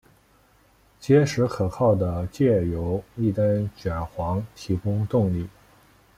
[0.99, 5.47] 结实可靠的藉由一根卷簧提供动力。